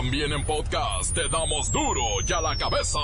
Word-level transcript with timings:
También 0.00 0.32
en 0.32 0.42
podcast 0.46 1.14
te 1.14 1.28
damos 1.28 1.70
duro 1.70 2.00
y 2.26 2.32
a 2.32 2.40
la 2.40 2.56
cabeza. 2.56 2.98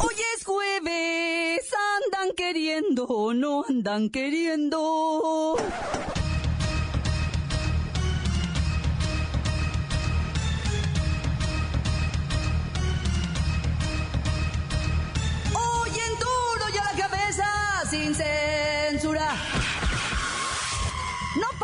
Hoy 0.00 0.14
es 0.36 0.44
jueves, 0.44 1.70
andan 2.04 2.34
queriendo, 2.36 3.32
no 3.32 3.64
andan 3.68 4.10
queriendo. 4.10 5.54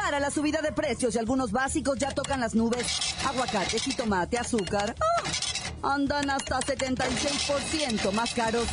No 0.08 0.12
para 0.12 0.20
la 0.20 0.30
subida 0.30 0.62
de 0.62 0.72
precios 0.72 1.14
y 1.14 1.18
algunos 1.18 1.52
básicos 1.52 1.98
ya 1.98 2.10
tocan 2.14 2.40
las 2.40 2.54
nubes. 2.54 3.14
Aguacate, 3.26 3.78
jitomate, 3.78 4.38
azúcar. 4.38 4.94
¡ah! 4.98 5.92
Andan 5.94 6.30
hasta 6.30 6.60
76% 6.60 8.12
más 8.12 8.32
caros. 8.32 8.66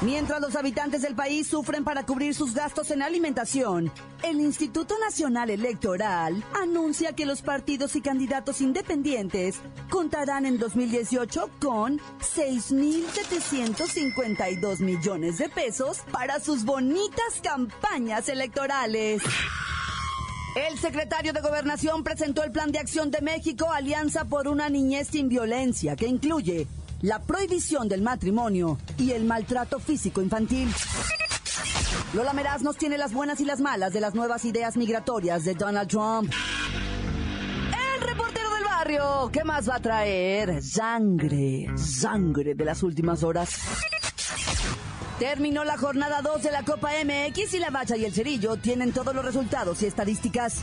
Mientras 0.00 0.40
los 0.40 0.54
habitantes 0.54 1.02
del 1.02 1.16
país 1.16 1.48
sufren 1.48 1.82
para 1.82 2.06
cubrir 2.06 2.32
sus 2.32 2.54
gastos 2.54 2.92
en 2.92 3.02
alimentación, 3.02 3.90
el 4.22 4.40
Instituto 4.40 4.94
Nacional 5.00 5.50
Electoral 5.50 6.44
anuncia 6.54 7.14
que 7.14 7.26
los 7.26 7.42
partidos 7.42 7.96
y 7.96 8.00
candidatos 8.00 8.60
independientes 8.60 9.56
contarán 9.90 10.46
en 10.46 10.56
2018 10.56 11.50
con 11.58 11.98
6.752 12.20 14.78
millones 14.78 15.38
de 15.38 15.48
pesos 15.48 16.02
para 16.12 16.38
sus 16.38 16.64
bonitas 16.64 17.40
campañas 17.42 18.28
electorales. 18.28 19.20
El 20.54 20.78
secretario 20.78 21.32
de 21.32 21.40
Gobernación 21.40 22.04
presentó 22.04 22.44
el 22.44 22.52
Plan 22.52 22.70
de 22.70 22.78
Acción 22.78 23.10
de 23.10 23.20
México 23.20 23.72
Alianza 23.72 24.26
por 24.26 24.46
una 24.46 24.68
Niñez 24.68 25.08
sin 25.08 25.28
Violencia, 25.28 25.96
que 25.96 26.06
incluye 26.06 26.68
la 27.02 27.20
prohibición 27.20 27.88
del 27.88 28.02
matrimonio 28.02 28.78
y 28.96 29.12
el 29.12 29.24
maltrato 29.24 29.78
físico 29.78 30.20
infantil. 30.20 30.68
Lola 32.12 32.32
Meraz 32.32 32.62
nos 32.62 32.76
tiene 32.76 32.98
las 32.98 33.12
buenas 33.12 33.40
y 33.40 33.44
las 33.44 33.60
malas 33.60 33.92
de 33.92 34.00
las 34.00 34.14
nuevas 34.14 34.44
ideas 34.44 34.76
migratorias 34.76 35.44
de 35.44 35.54
Donald 35.54 35.88
Trump. 35.88 36.32
El 37.94 38.00
reportero 38.00 38.52
del 38.54 38.64
barrio, 38.64 39.30
¿qué 39.32 39.44
más 39.44 39.68
va 39.68 39.76
a 39.76 39.80
traer? 39.80 40.62
Sangre, 40.62 41.66
sangre 41.76 42.54
de 42.54 42.64
las 42.64 42.82
últimas 42.82 43.22
horas. 43.22 43.60
Terminó 45.18 45.64
la 45.64 45.76
jornada 45.76 46.22
2 46.22 46.42
de 46.44 46.52
la 46.52 46.62
Copa 46.62 46.90
MX 47.04 47.54
y 47.54 47.58
la 47.58 47.70
Bacha 47.70 47.96
y 47.96 48.04
el 48.04 48.12
Cerillo 48.12 48.56
tienen 48.56 48.92
todos 48.92 49.14
los 49.14 49.24
resultados 49.24 49.82
y 49.82 49.86
estadísticas. 49.86 50.62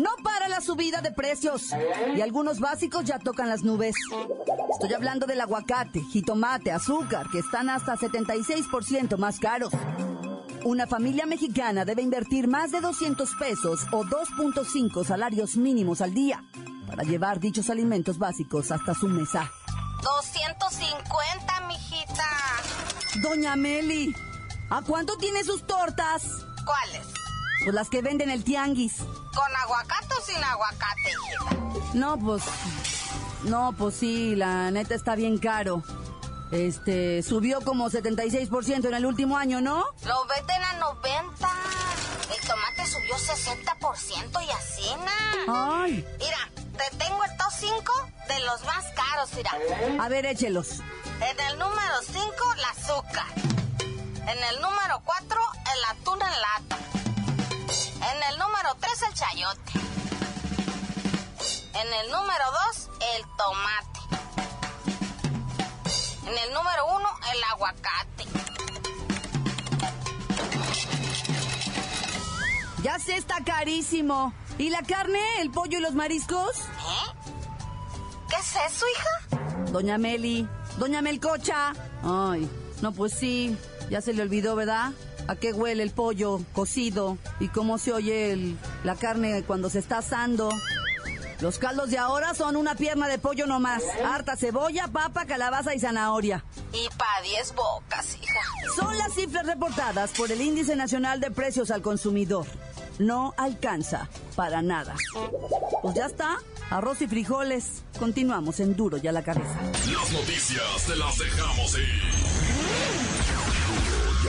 No 0.00 0.10
para 0.22 0.48
la 0.48 0.62
subida 0.62 1.02
de 1.02 1.12
precios 1.12 1.72
y 2.16 2.22
algunos 2.22 2.58
básicos 2.58 3.04
ya 3.04 3.18
tocan 3.18 3.50
las 3.50 3.64
nubes. 3.64 3.94
Estoy 4.72 4.94
hablando 4.94 5.26
del 5.26 5.42
aguacate, 5.42 6.00
jitomate, 6.04 6.72
azúcar, 6.72 7.28
que 7.30 7.40
están 7.40 7.68
hasta 7.68 7.98
76% 7.98 9.18
más 9.18 9.38
caros. 9.38 9.74
Una 10.64 10.86
familia 10.86 11.26
mexicana 11.26 11.84
debe 11.84 12.00
invertir 12.00 12.48
más 12.48 12.70
de 12.70 12.80
200 12.80 13.34
pesos 13.38 13.80
o 13.92 14.04
2.5 14.04 15.04
salarios 15.04 15.56
mínimos 15.56 16.00
al 16.00 16.14
día 16.14 16.42
para 16.86 17.02
llevar 17.02 17.38
dichos 17.38 17.68
alimentos 17.68 18.16
básicos 18.16 18.72
hasta 18.72 18.94
su 18.94 19.06
mesa. 19.06 19.52
250, 20.02 21.60
mijita. 21.68 22.24
Doña 23.22 23.54
Meli, 23.54 24.14
¿a 24.70 24.80
cuánto 24.80 25.18
tiene 25.18 25.44
sus 25.44 25.66
tortas? 25.66 26.46
¿Cuáles? 26.64 27.19
Pues 27.64 27.74
las 27.74 27.88
que 27.90 28.02
venden 28.02 28.30
el 28.30 28.44
tianguis. 28.44 28.96
¿Con 28.98 29.56
aguacate 29.62 30.14
o 30.18 30.24
sin 30.24 30.42
aguacate? 30.42 31.12
No, 31.94 32.18
pues. 32.18 32.42
No, 33.44 33.72
pues 33.76 33.94
sí, 33.96 34.34
la 34.36 34.70
neta 34.70 34.94
está 34.94 35.14
bien 35.14 35.38
caro. 35.38 35.82
Este, 36.52 37.22
subió 37.22 37.60
como 37.60 37.88
76% 37.90 38.86
en 38.88 38.94
el 38.94 39.06
último 39.06 39.36
año, 39.36 39.60
¿no? 39.60 39.84
Lo 40.04 40.26
venden 40.26 40.62
a 40.62 40.74
90. 40.74 41.48
El 42.34 42.46
tomate 42.48 42.86
subió 42.86 43.14
60% 43.16 44.44
y 44.44 44.50
así, 44.50 44.94
na. 45.04 45.82
Ay, 45.84 46.06
Mira, 46.18 46.50
te 46.76 46.96
tengo 46.96 47.22
estos 47.24 47.54
cinco 47.58 47.92
de 48.28 48.40
los 48.40 48.64
más 48.64 48.84
caros, 48.94 49.30
mira. 49.36 49.52
a 50.02 50.08
ver, 50.08 50.26
échelos. 50.26 50.80
En 51.20 51.38
el 51.40 51.58
número 51.58 51.94
5, 52.04 52.20
el 52.56 52.64
azúcar. 52.64 53.26
En 54.22 54.44
el 54.54 54.60
número 54.62 55.02
4, 55.04 55.40
el 55.74 55.98
atún 55.98 56.18
en 56.22 56.30
lata. 56.30 56.78
En 58.10 58.22
el 58.32 58.38
número 58.38 58.74
3, 58.80 59.02
el 59.02 59.14
chayote. 59.14 59.72
En 61.74 61.92
el 61.92 62.10
número 62.10 62.44
2, 62.74 62.90
el 63.14 63.22
tomate. 63.36 64.00
En 66.26 66.38
el 66.38 66.52
número 66.52 66.86
1, 66.96 67.08
el 67.32 67.44
aguacate. 67.44 68.26
Ya 72.82 72.98
sé, 72.98 73.16
está 73.16 73.44
carísimo. 73.44 74.32
¿Y 74.58 74.70
la 74.70 74.82
carne, 74.82 75.20
el 75.40 75.50
pollo 75.50 75.78
y 75.78 75.80
los 75.80 75.94
mariscos? 75.94 76.58
¿Eh? 76.58 77.12
¿Qué 78.28 78.36
es 78.36 78.72
eso, 78.72 78.86
hija? 78.88 79.70
Doña 79.70 79.98
Meli, 79.98 80.48
Doña 80.78 81.00
Melcocha. 81.00 81.74
Ay, 82.02 82.50
no, 82.82 82.92
pues 82.92 83.14
sí, 83.14 83.56
ya 83.88 84.00
se 84.00 84.12
le 84.12 84.22
olvidó, 84.22 84.56
¿verdad? 84.56 84.92
¿A 85.30 85.36
qué 85.36 85.52
huele 85.52 85.84
el 85.84 85.90
pollo 85.92 86.40
cocido? 86.54 87.16
¿Y 87.38 87.46
cómo 87.48 87.78
se 87.78 87.92
oye 87.92 88.32
el- 88.32 88.58
la 88.82 88.96
carne 88.96 89.44
cuando 89.44 89.70
se 89.70 89.78
está 89.78 89.98
asando? 89.98 90.50
Los 91.40 91.58
caldos 91.58 91.88
de 91.90 91.98
ahora 91.98 92.34
son 92.34 92.56
una 92.56 92.74
pierna 92.74 93.06
de 93.06 93.18
pollo 93.18 93.46
nomás. 93.46 93.84
Harta 94.04 94.36
cebolla, 94.36 94.88
papa, 94.88 95.26
calabaza 95.26 95.72
y 95.72 95.78
zanahoria. 95.78 96.44
Y 96.72 96.88
pa' 96.96 97.22
10 97.22 97.54
bocas, 97.54 98.16
hija. 98.20 98.40
Son 98.74 98.98
las 98.98 99.14
cifras 99.14 99.46
reportadas 99.46 100.10
por 100.16 100.32
el 100.32 100.40
Índice 100.40 100.74
Nacional 100.74 101.20
de 101.20 101.30
Precios 101.30 101.70
al 101.70 101.80
Consumidor. 101.80 102.44
No 102.98 103.32
alcanza 103.38 104.08
para 104.34 104.62
nada. 104.62 104.96
Pues 105.80 105.94
ya 105.94 106.06
está. 106.06 106.38
Arroz 106.70 107.00
y 107.02 107.06
frijoles. 107.06 107.82
Continuamos 108.00 108.58
en 108.60 108.74
duro 108.76 108.98
y 109.02 109.06
a 109.06 109.12
la 109.12 109.22
cabeza. 109.22 109.56
Las 109.62 110.12
noticias 110.12 110.84
te 110.88 110.96
las 110.96 111.16
dejamos 111.18 111.78
ir. 111.78 112.19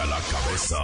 La 0.10 0.20
cabeza. 0.20 0.78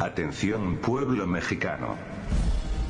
Atención 0.00 0.78
pueblo 0.78 1.26
mexicano. 1.28 1.96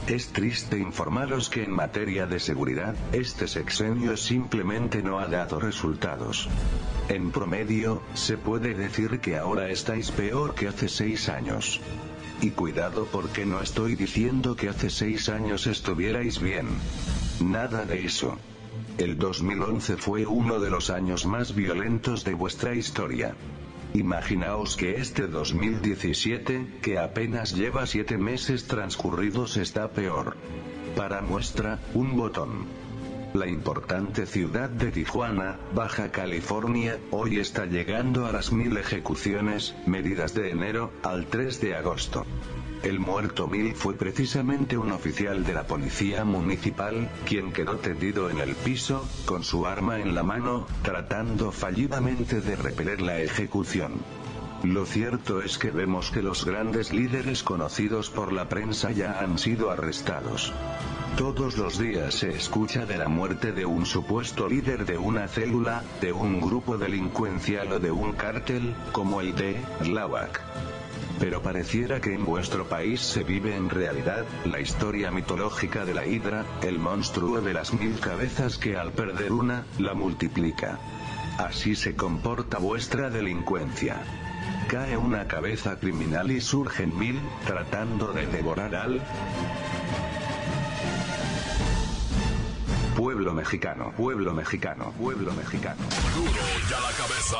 Es 0.07 0.29
triste 0.33 0.79
informaros 0.79 1.51
que 1.51 1.65
en 1.65 1.71
materia 1.71 2.27
de 2.27 2.41
seguridad, 2.41 2.95
este 3.13 3.47
sexenio 3.47 4.17
simplemente 4.17 5.03
no 5.03 5.19
ha 5.19 5.27
dado 5.27 5.61
resultados. 5.61 6.49
En 7.11 7.31
promedio, 7.31 8.03
se 8.15 8.39
puede 8.39 8.75
decir 8.75 9.21
que 9.21 9.37
ahora 9.37 9.69
estáis 9.69 10.11
peor 10.11 10.55
que 10.55 10.69
hace 10.69 10.89
seis 10.89 11.29
años. 11.29 11.81
Y 12.41 12.51
cuidado 12.53 13.07
porque 13.13 13.45
no 13.45 13.61
estoy 13.61 13.97
diciendo 13.97 14.57
que 14.57 14.71
hace 14.71 14.89
seis 14.89 15.29
años 15.29 15.67
estuvierais 15.67 16.41
bien. 16.41 16.69
Nada 17.41 17.85
de 17.85 18.07
eso. 18.07 18.39
El 18.99 19.19
2011 19.19 19.97
fue 19.97 20.27
uno 20.27 20.61
de 20.61 20.71
los 20.71 20.91
años 20.91 21.27
más 21.27 21.55
violentos 21.55 22.25
de 22.25 22.35
vuestra 22.35 22.75
historia. 22.75 23.35
Imaginaos 23.95 24.77
que 24.77 24.97
este 24.97 25.27
2017, 25.27 26.79
que 26.81 26.99
apenas 26.99 27.55
lleva 27.55 27.87
siete 27.87 28.17
meses 28.17 28.67
transcurridos, 28.67 29.57
está 29.57 29.91
peor. 29.91 30.37
Para 30.97 31.21
muestra, 31.21 31.79
un 31.95 32.17
botón. 32.17 32.67
La 33.35 33.47
importante 33.47 34.27
ciudad 34.27 34.69
de 34.69 34.91
Tijuana, 34.91 35.59
Baja 35.75 36.11
California, 36.11 36.99
hoy 37.11 37.41
está 37.41 37.65
llegando 37.65 38.27
a 38.27 38.33
las 38.33 38.53
mil 38.53 38.77
ejecuciones, 38.77 39.75
medidas 39.87 40.35
de 40.35 40.51
enero, 40.51 40.93
al 41.03 41.27
3 41.27 41.59
de 41.63 41.75
agosto. 41.75 42.27
El 42.83 42.99
muerto 42.99 43.49
mil 43.49 43.75
fue 43.75 43.95
precisamente 43.95 44.77
un 44.77 44.93
oficial 44.93 45.45
de 45.45 45.55
la 45.55 45.67
policía 45.67 46.27
municipal, 46.27 47.09
quien 47.25 47.53
quedó 47.53 47.77
tendido 47.77 48.29
en 48.29 48.39
el 48.39 48.55
piso, 48.55 49.09
con 49.25 49.45
su 49.45 49.67
arma 49.67 49.99
en 50.01 50.15
la 50.15 50.23
mano, 50.23 50.67
tratando 50.83 51.53
fallidamente 51.53 52.43
de 52.43 52.55
repeler 52.55 53.01
la 53.01 53.21
ejecución. 53.23 53.93
Lo 54.63 54.87
cierto 54.87 55.43
es 55.43 55.59
que 55.59 55.73
vemos 55.73 56.13
que 56.13 56.23
los 56.23 56.45
grandes 56.45 56.93
líderes 56.93 57.43
conocidos 57.43 58.11
por 58.11 58.33
la 58.33 58.49
prensa 58.49 58.93
ya 58.93 59.19
han 59.19 59.37
sido 59.37 59.73
arrestados. 59.73 60.53
Todos 61.17 61.59
los 61.59 61.79
días 61.79 62.15
se 62.15 62.31
escucha 62.31 62.87
de 62.87 62.97
la 62.97 63.09
muerte 63.09 63.51
de 63.51 63.67
un 63.67 63.85
supuesto 63.87 64.49
líder 64.49 64.87
de 64.87 64.99
una 64.99 65.27
célula, 65.27 65.83
de 66.01 66.13
un 66.13 66.41
grupo 66.41 66.79
delincuencial 66.79 67.73
o 67.73 67.81
de 67.81 67.91
un 67.91 68.13
cártel, 68.13 68.75
como 68.93 69.21
el 69.21 69.35
de 69.35 69.57
Tláhuac. 69.83 70.41
Pero 71.19 71.43
pareciera 71.43 72.01
que 72.01 72.15
en 72.15 72.25
vuestro 72.25 72.69
país 72.69 73.01
se 73.01 73.25
vive 73.25 73.57
en 73.57 73.69
realidad, 73.69 74.25
la 74.45 74.61
historia 74.61 75.11
mitológica 75.11 75.85
de 75.85 75.95
la 75.95 76.07
hidra, 76.07 76.47
el 76.63 76.79
monstruo 76.79 77.41
de 77.41 77.53
las 77.53 77.75
mil 77.75 77.99
cabezas 77.99 78.59
que 78.59 78.77
al 78.77 78.93
perder 78.93 79.33
una, 79.33 79.67
la 79.79 79.95
multiplica. 79.95 80.79
Así 81.37 81.75
se 81.75 81.97
comporta 81.97 82.59
vuestra 82.59 83.11
delincuencia. 83.11 84.22
Cae 84.69 84.97
una 84.97 85.27
cabeza 85.27 85.79
criminal 85.79 86.31
y 86.31 86.41
surgen 86.41 86.99
mil, 86.99 87.21
tratando 87.47 88.13
de 88.13 88.27
devorar 88.27 88.75
al 88.75 89.01
pueblo 92.97 93.33
mexicano, 93.35 93.93
pueblo 93.97 94.33
mexicano, 94.33 94.93
pueblo 94.99 95.33
mexicano. 95.33 95.81
Duro 96.15 96.31
ya 96.71 96.81
la 96.81 96.91
cabeza. 96.93 97.39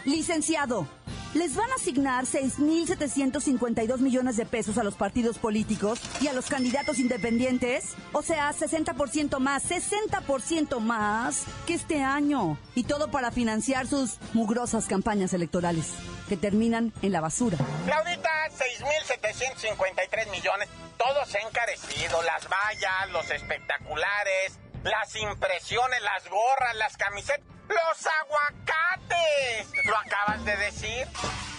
Licenciado, 0.05 0.87
les 1.35 1.57
van 1.57 1.71
a 1.71 1.75
asignar 1.77 2.25
6.752 2.25 3.99
millones 3.99 4.37
de 4.37 4.47
pesos 4.47 4.79
a 4.79 4.83
los 4.83 4.95
partidos 4.95 5.39
políticos 5.39 6.01
y 6.21 6.29
a 6.29 6.33
los 6.33 6.47
candidatos 6.47 6.99
independientes. 6.99 7.95
O 8.13 8.23
sea, 8.23 8.53
60% 8.53 9.39
más, 9.39 9.65
60% 9.71 10.81
más 10.81 11.45
que 11.67 11.75
este 11.75 12.03
año. 12.03 12.59
Y 12.75 12.85
todo 12.85 13.11
para 13.11 13.31
financiar 13.31 13.87
sus 13.87 14.19
mugrosas 14.33 14.87
campañas 14.87 15.33
electorales, 15.33 15.93
que 16.29 16.37
terminan 16.37 16.93
en 17.03 17.13
la 17.13 17.21
basura. 17.21 17.59
Claudita, 17.87 18.31
6.753 18.51 20.31
millones. 20.31 20.69
Todo 20.99 21.25
se 21.27 21.39
ha 21.39 21.49
encarecido. 21.49 22.23
Las 22.23 22.49
vallas, 22.49 23.11
los 23.11 23.31
espectaculares, 23.31 24.59
las 24.85 25.17
impresiones, 25.17 26.03
las 26.03 26.29
gorras, 26.29 26.77
las 26.77 26.97
camisetas. 26.97 27.41
¡Los 27.73 28.07
aguacates! 28.21 29.85
¿Lo 29.85 29.97
acabas 29.97 30.45
de 30.45 30.57
decir? 30.57 31.07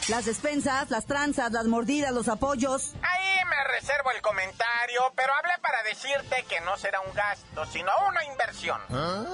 Las 0.09 0.25
despensas, 0.25 0.91
las 0.91 1.05
tranzas, 1.05 1.51
las 1.51 1.65
mordidas, 1.65 2.11
los 2.11 2.27
apoyos. 2.27 2.93
Ahí 3.01 3.45
me 3.49 3.63
reservo 3.79 4.11
el 4.11 4.21
comentario, 4.21 5.01
pero 5.15 5.33
hablé 5.33 5.53
para 5.61 5.81
decirte 5.83 6.43
que 6.49 6.59
no 6.61 6.75
será 6.77 6.99
un 6.99 7.13
gasto, 7.13 7.65
sino 7.65 7.89
una 8.09 8.23
inversión. 8.25 8.81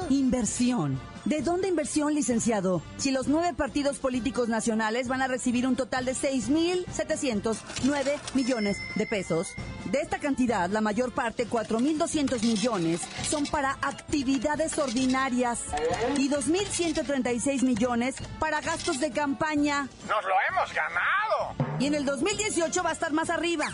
Inversión. 0.09 1.01
¿De 1.29 1.41
dónde 1.43 1.67
inversión, 1.67 2.15
licenciado? 2.15 2.81
Si 2.97 3.11
los 3.11 3.27
nueve 3.27 3.53
partidos 3.53 3.99
políticos 3.99 4.49
nacionales 4.49 5.07
van 5.07 5.21
a 5.21 5.27
recibir 5.27 5.67
un 5.67 5.75
total 5.75 6.05
de 6.05 6.13
6.709 6.13 8.17
millones 8.33 8.77
de 8.95 9.05
pesos. 9.05 9.53
De 9.91 10.01
esta 10.01 10.17
cantidad, 10.17 10.67
la 10.71 10.81
mayor 10.81 11.13
parte, 11.13 11.47
4.200 11.47 12.41
millones, 12.41 13.01
son 13.29 13.45
para 13.45 13.77
actividades 13.83 14.79
ordinarias 14.79 15.65
y 16.17 16.31
2.136 16.31 17.61
millones 17.61 18.15
para 18.39 18.59
gastos 18.61 18.99
de 18.99 19.11
campaña. 19.11 19.87
¡Nos 20.07 20.25
lo 20.25 20.33
hemos 20.49 20.73
ganado! 20.73 21.53
Y 21.77 21.85
en 21.85 21.93
el 21.93 22.05
2018 22.05 22.81
va 22.81 22.89
a 22.89 22.93
estar 22.93 23.13
más 23.13 23.29
arriba. 23.29 23.67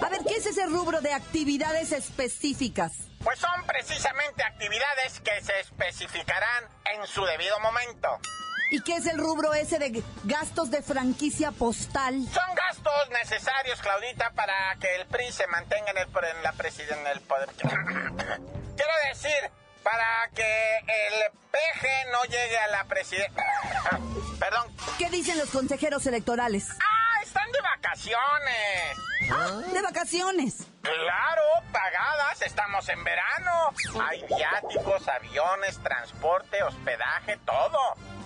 A 0.00 0.08
ver, 0.08 0.20
¿qué 0.26 0.36
es 0.36 0.46
ese 0.46 0.64
rubro 0.64 1.02
de 1.02 1.12
actividades 1.12 1.92
específicas? 1.92 3.06
Pues 3.26 3.40
son 3.40 3.66
precisamente 3.66 4.44
actividades 4.44 5.18
que 5.18 5.42
se 5.42 5.58
especificarán 5.58 6.62
en 6.94 7.04
su 7.08 7.24
debido 7.24 7.58
momento. 7.58 8.20
¿Y 8.70 8.80
qué 8.84 8.94
es 8.94 9.06
el 9.06 9.18
rubro 9.18 9.52
ese 9.52 9.80
de 9.80 10.00
gastos 10.22 10.70
de 10.70 10.80
franquicia 10.80 11.50
postal? 11.50 12.24
Son 12.32 12.54
gastos 12.54 13.10
necesarios, 13.10 13.82
Claudita, 13.82 14.30
para 14.30 14.76
que 14.78 14.94
el 14.94 15.06
PRI 15.06 15.32
se 15.32 15.44
mantenga 15.48 15.90
en 15.90 15.98
el, 15.98 16.06
en 16.06 16.42
la 16.44 16.52
presidencia, 16.52 17.00
en 17.00 17.06
el 17.08 17.20
poder. 17.22 17.48
Quiero 17.58 18.92
decir, 19.12 19.50
para 19.82 20.30
que 20.32 20.76
el 20.86 21.32
PG 21.50 22.12
no 22.12 22.22
llegue 22.26 22.58
a 22.58 22.68
la 22.68 22.84
presidencia. 22.84 23.42
Perdón. 24.38 24.68
¿Qué 24.98 25.10
dicen 25.10 25.36
los 25.36 25.50
consejeros 25.50 26.06
electorales? 26.06 26.68
¡Ah! 26.70 27.22
Están 27.24 27.50
de 27.50 27.60
vacaciones. 27.60 29.72
De 29.72 29.82
vacaciones. 29.82 30.58
Claro, 30.86 31.42
pagadas, 31.72 32.42
estamos 32.42 32.88
en 32.88 33.02
verano. 33.02 33.72
Hay 34.08 34.22
viáticos, 34.22 35.08
aviones, 35.08 35.78
transporte, 35.82 36.62
hospedaje, 36.62 37.38
todo. 37.44 37.78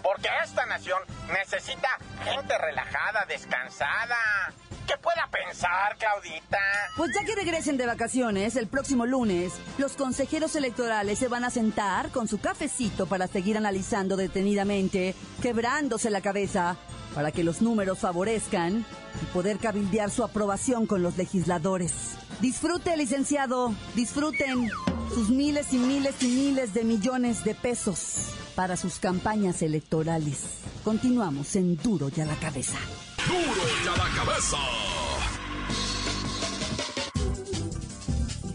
Porque 0.03 0.29
esta 0.45 0.67
nación 0.67 1.01
necesita 1.33 1.89
gente 2.23 2.59
relajada, 2.59 3.25
descansada. 3.27 4.53
¿Qué 4.87 4.97
pueda 4.99 5.29
pensar, 5.31 5.97
Claudita? 5.99 6.59
Pues 6.97 7.13
ya 7.15 7.25
que 7.25 7.35
regresen 7.35 7.77
de 7.77 7.87
vacaciones, 7.87 8.57
el 8.57 8.67
próximo 8.67 9.07
lunes, 9.07 9.53
los 9.79 9.93
consejeros 9.93 10.57
electorales 10.57 11.19
se 11.19 11.29
van 11.29 11.45
a 11.45 11.51
sentar 11.51 12.11
con 12.11 12.29
su 12.29 12.41
cafecito 12.41 13.07
para 13.07 13.27
seguir 13.27 13.57
analizando 13.57 14.17
detenidamente, 14.17 15.15
quebrándose 15.41 16.11
la 16.11 16.21
cabeza, 16.21 16.77
para 17.15 17.31
que 17.31 17.45
los 17.45 17.63
números 17.63 18.01
favorezcan 18.01 18.85
y 19.23 19.25
poder 19.27 19.59
cabildear 19.59 20.11
su 20.11 20.25
aprobación 20.25 20.87
con 20.87 21.03
los 21.03 21.17
legisladores. 21.17 22.20
Disfrute, 22.41 22.97
licenciado, 22.97 23.75
disfruten 23.95 24.71
sus 25.13 25.29
miles 25.29 25.75
y 25.75 25.79
miles 25.79 26.15
y 26.23 26.29
miles 26.29 26.73
de 26.73 26.85
millones 26.85 27.45
de 27.45 27.55
pesos 27.55 28.31
para 28.55 28.79
sus 28.79 28.99
campañas 28.99 29.61
electorales. 29.61 30.45
Continuamos 30.83 31.55
en 31.57 31.77
Duro 31.77 32.11
y 32.15 32.21
a 32.21 32.25
la 32.25 32.37
cabeza. 32.37 32.79
Duro 33.27 33.63
ya 33.85 33.91
la 33.93 34.25
cabeza. 34.25 34.57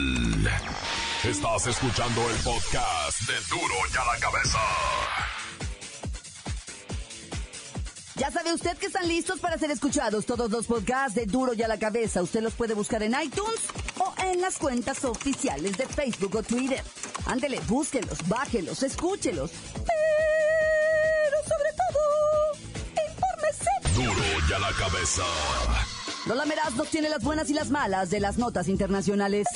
Estás 1.24 1.66
escuchando 1.66 2.20
el 2.30 2.36
podcast 2.42 3.20
de 3.22 3.34
duro 3.48 3.74
y 3.92 3.96
a 3.96 4.04
la 4.04 4.18
cabeza. 4.20 4.58
Ya 8.22 8.30
sabe 8.30 8.54
usted 8.54 8.76
que 8.76 8.86
están 8.86 9.08
listos 9.08 9.40
para 9.40 9.58
ser 9.58 9.72
escuchados 9.72 10.24
todos 10.26 10.48
los 10.48 10.68
podcasts 10.68 11.16
de 11.16 11.26
Duro 11.26 11.54
y 11.54 11.62
a 11.64 11.66
la 11.66 11.76
Cabeza. 11.76 12.22
Usted 12.22 12.40
los 12.40 12.54
puede 12.54 12.72
buscar 12.72 13.02
en 13.02 13.16
iTunes 13.20 13.58
o 13.98 14.14
en 14.22 14.40
las 14.40 14.58
cuentas 14.58 15.04
oficiales 15.04 15.76
de 15.76 15.88
Facebook 15.88 16.36
o 16.36 16.42
Twitter. 16.44 16.84
Ándele, 17.26 17.58
búsquelos, 17.66 18.16
bájelos, 18.28 18.84
escúchelos. 18.84 19.50
Pero 19.74 21.36
sobre 21.48 21.70
todo, 21.82 21.98
infórmese. 23.08 23.70
Duro 23.92 24.24
y 24.48 24.52
a 24.52 24.58
la 24.60 24.70
cabeza. 24.70 25.24
Lola 26.26 26.44
Meraz 26.44 26.76
nos 26.76 26.90
tiene 26.90 27.08
las 27.08 27.24
buenas 27.24 27.50
y 27.50 27.54
las 27.54 27.70
malas 27.70 28.10
de 28.10 28.20
las 28.20 28.38
notas 28.38 28.68
internacionales. 28.68 29.48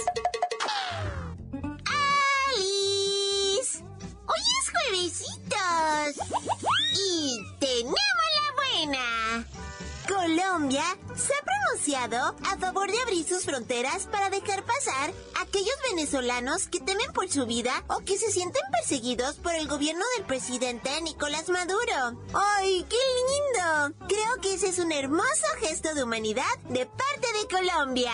A 12.14 12.56
favor 12.60 12.88
de 12.88 13.00
abrir 13.00 13.26
sus 13.26 13.44
fronteras 13.44 14.06
para 14.06 14.30
dejar 14.30 14.62
pasar 14.62 15.12
a 15.34 15.42
aquellos 15.42 15.74
venezolanos 15.90 16.68
que 16.68 16.78
temen 16.78 17.12
por 17.12 17.28
su 17.28 17.46
vida 17.46 17.82
o 17.88 17.98
que 18.00 18.16
se 18.16 18.30
sienten 18.30 18.62
perseguidos 18.70 19.36
por 19.36 19.52
el 19.56 19.66
gobierno 19.66 20.04
del 20.16 20.24
presidente 20.24 20.88
Nicolás 21.02 21.48
Maduro. 21.48 22.22
¡Ay, 22.32 22.86
qué 22.88 22.96
lindo! 22.96 24.06
Creo 24.06 24.40
que 24.40 24.54
ese 24.54 24.68
es 24.68 24.78
un 24.78 24.92
hermoso 24.92 25.46
gesto 25.58 25.94
de 25.94 26.04
humanidad 26.04 26.44
de 26.68 26.86
parte 26.86 27.26
de 27.40 27.48
Colombia. 27.48 28.12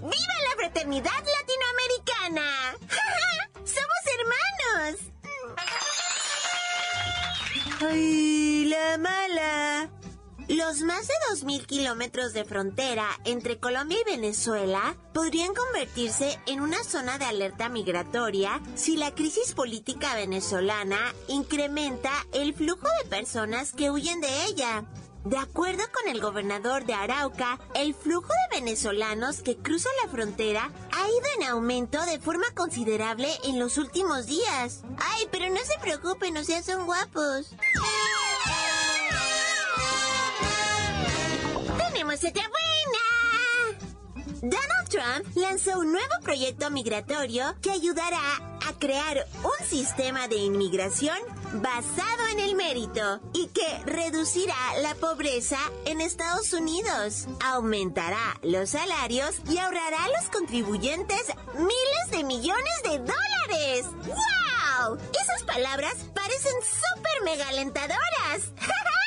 ¡Viva 0.00 0.34
la 0.48 0.56
fraternidad 0.56 1.12
latinoamericana! 1.38 2.76
¡Somos 3.54 4.02
hermanos! 4.74 5.00
¡Ay, 7.88 8.64
la 8.64 8.98
mala! 8.98 9.90
Los 10.48 10.80
más 10.80 11.06
de 11.06 11.12
2.000 11.30 11.66
kilómetros 11.66 12.32
de 12.32 12.46
frontera 12.46 13.06
entre 13.26 13.58
Colombia 13.58 13.98
y 14.00 14.10
Venezuela 14.10 14.96
podrían 15.12 15.54
convertirse 15.54 16.40
en 16.46 16.60
una 16.60 16.82
zona 16.84 17.18
de 17.18 17.26
alerta 17.26 17.68
migratoria 17.68 18.62
si 18.74 18.96
la 18.96 19.14
crisis 19.14 19.52
política 19.52 20.14
venezolana 20.14 21.14
incrementa 21.28 22.10
el 22.32 22.54
flujo 22.54 22.86
de 23.02 23.10
personas 23.10 23.72
que 23.74 23.90
huyen 23.90 24.22
de 24.22 24.44
ella. 24.46 24.86
De 25.26 25.36
acuerdo 25.36 25.82
con 25.92 26.08
el 26.10 26.22
gobernador 26.22 26.86
de 26.86 26.94
Arauca, 26.94 27.58
el 27.74 27.92
flujo 27.92 28.28
de 28.28 28.60
venezolanos 28.60 29.42
que 29.42 29.58
cruzan 29.58 29.92
la 30.02 30.10
frontera 30.10 30.70
ha 30.92 31.08
ido 31.08 31.26
en 31.36 31.48
aumento 31.48 32.02
de 32.06 32.18
forma 32.18 32.46
considerable 32.54 33.28
en 33.44 33.58
los 33.58 33.76
últimos 33.76 34.24
días. 34.24 34.82
Ay, 34.96 35.28
pero 35.30 35.50
no 35.50 35.58
se 35.58 35.78
preocupen, 35.82 36.38
o 36.38 36.44
sea, 36.44 36.62
son 36.62 36.86
guapos. 36.86 37.50
¡Tenemos 42.20 42.24
otra 42.24 42.48
buena! 42.48 43.78
Donald 44.42 44.88
Trump 44.88 45.36
lanzó 45.36 45.78
un 45.78 45.92
nuevo 45.92 46.14
proyecto 46.22 46.70
migratorio 46.70 47.54
que 47.60 47.70
ayudará 47.70 48.18
a 48.66 48.72
crear 48.78 49.26
un 49.42 49.66
sistema 49.66 50.26
de 50.26 50.36
inmigración 50.36 51.16
basado 51.54 52.28
en 52.32 52.40
el 52.40 52.54
mérito 52.56 53.20
y 53.32 53.48
que 53.48 53.84
reducirá 53.84 54.56
la 54.80 54.94
pobreza 54.94 55.58
en 55.84 56.00
Estados 56.00 56.52
Unidos, 56.52 57.26
aumentará 57.44 58.38
los 58.42 58.70
salarios 58.70 59.36
y 59.48 59.58
ahorrará 59.58 60.04
a 60.04 60.20
los 60.20 60.30
contribuyentes 60.30 61.22
miles 61.54 62.10
de 62.10 62.24
millones 62.24 62.82
de 62.84 62.98
dólares. 62.98 63.86
¡Wow! 64.06 64.98
Esas 65.22 65.42
palabras 65.44 65.94
parecen 66.14 66.54
súper 66.62 67.22
mega 67.24 67.48
alentadoras. 67.48 68.52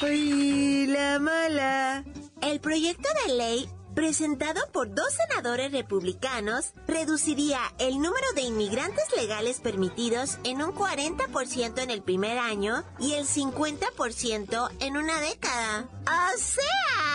¡Ay, 0.00 0.86
la 0.86 1.18
mala! 1.18 2.04
El 2.40 2.60
proyecto 2.60 3.08
de 3.26 3.34
ley 3.34 3.68
presentado 3.96 4.60
por 4.72 4.94
dos 4.94 5.12
senadores 5.12 5.72
republicanos 5.72 6.72
reduciría 6.86 7.58
el 7.78 7.96
número 7.96 8.26
de 8.36 8.42
inmigrantes 8.42 9.04
legales 9.16 9.58
permitidos 9.58 10.38
en 10.44 10.62
un 10.62 10.72
40% 10.72 11.82
en 11.82 11.90
el 11.90 12.02
primer 12.02 12.38
año 12.38 12.84
y 13.00 13.14
el 13.14 13.26
50% 13.26 14.70
en 14.78 14.96
una 14.96 15.20
década. 15.20 15.88
¡O 16.02 16.38
sea! 16.38 17.07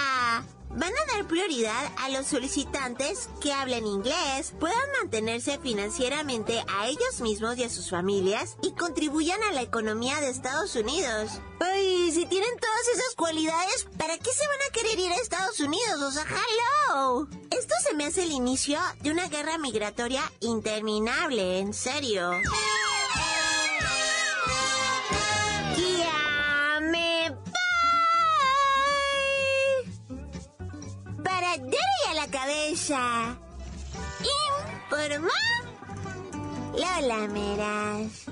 Van 0.75 0.91
a 0.91 1.13
dar 1.13 1.27
prioridad 1.27 1.91
a 1.97 2.09
los 2.09 2.25
solicitantes 2.25 3.29
que 3.39 3.53
hablen 3.53 3.85
inglés, 3.85 4.53
puedan 4.59 4.91
mantenerse 4.99 5.59
financieramente 5.59 6.63
a 6.67 6.87
ellos 6.87 7.21
mismos 7.21 7.57
y 7.57 7.63
a 7.63 7.69
sus 7.69 7.91
familias 7.91 8.57
y 8.63 8.71
contribuyan 8.71 9.41
a 9.43 9.51
la 9.51 9.61
economía 9.61 10.19
de 10.19 10.29
Estados 10.29 10.75
Unidos. 10.75 11.29
Ay, 11.59 12.11
si 12.11 12.25
tienen 12.25 12.57
todas 12.59 12.87
esas 12.95 13.13
cualidades, 13.15 13.87
¿para 13.99 14.17
qué 14.17 14.31
se 14.31 14.47
van 14.47 14.57
a 14.67 14.73
querer 14.73 14.99
ir 14.99 15.11
a 15.11 15.15
Estados 15.15 15.59
Unidos? 15.59 16.01
O 16.01 16.11
sea, 16.11 16.25
hello. 16.25 17.27
Esto 17.51 17.75
se 17.87 17.93
me 17.93 18.05
hace 18.05 18.23
el 18.23 18.31
inicio 18.31 18.79
de 19.01 19.11
una 19.11 19.27
guerra 19.27 19.59
migratoria 19.59 20.23
interminable, 20.39 21.59
en 21.59 21.75
serio. 21.75 22.31
La 32.23 32.31
cabeza. 32.31 33.37
Informó 34.89 35.29
Lola 36.73 37.27
Meras. 37.27 38.25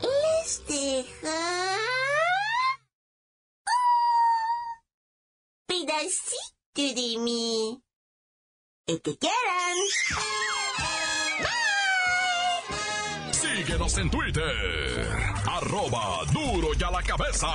Les 0.00 0.66
dejo 0.66 1.38
pedacito 5.66 7.00
de 7.00 7.18
mí. 7.18 7.82
El 8.86 9.02
que 9.02 9.18
quieran. 9.18 9.76
Síguenos 13.32 13.98
en 13.98 14.10
Twitter, 14.10 15.08
arroba 15.46 16.24
duro 16.32 16.68
y 16.78 16.82
a 16.82 16.90
la 16.90 17.02
cabeza. 17.02 17.48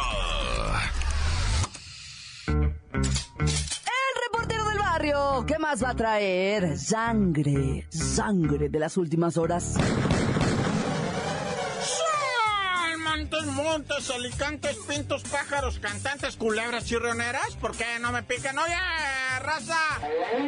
Barrio, 4.98 5.46
¿qué 5.46 5.60
más 5.60 5.84
va 5.84 5.92
a 5.92 5.96
traer? 5.96 6.76
Sangre, 6.76 7.86
sangre 7.92 8.68
de 8.68 8.80
las 8.80 8.98
últimas 8.98 9.38
horas. 9.38 9.76
Montes, 12.98 13.46
montes, 13.46 14.10
alicantes, 14.10 14.76
pintos, 14.88 15.22
pájaros, 15.24 15.78
cantantes, 15.78 16.36
culebras, 16.36 16.86
chirrioneras. 16.86 17.56
¿Por 17.62 17.78
qué 17.78 18.00
no 18.02 18.12
me 18.12 18.24
pican? 18.24 18.58
Oye, 18.58 18.74
raza, 19.40 19.78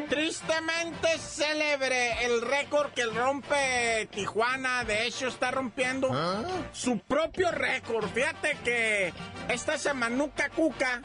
tristemente 0.10 1.20
célebre 1.20 2.26
el 2.26 2.42
récord 2.42 2.92
que 2.94 3.06
rompe 3.06 4.08
Tijuana. 4.12 4.84
De 4.84 5.06
hecho, 5.06 5.28
está 5.28 5.52
rompiendo 5.52 6.10
su 6.72 6.98
propio 6.98 7.52
récord. 7.52 8.10
Fíjate 8.10 8.58
que 8.64 9.14
esta 9.48 9.78
semanuca 9.78 10.50
cuca 10.50 11.04